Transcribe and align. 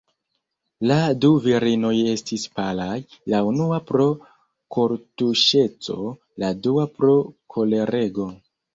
La 0.91 0.95
du 1.25 1.29
virinoj 1.43 1.91
estis 2.13 2.47
palaj, 2.61 2.97
la 3.35 3.43
unua 3.51 3.79
pro 3.93 4.09
kortuŝeco, 4.79 6.03
la 6.45 6.55
dua 6.67 6.91
pro 6.99 7.17
kolerego. 7.57 8.33